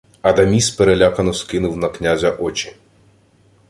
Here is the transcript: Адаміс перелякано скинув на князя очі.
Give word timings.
Адаміс 0.21 0.69
перелякано 0.71 1.33
скинув 1.33 1.77
на 1.77 1.89
князя 1.89 2.31
очі. 2.31 2.75